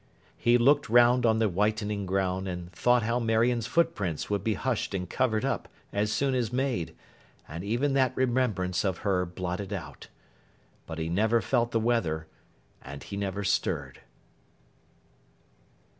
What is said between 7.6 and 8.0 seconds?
even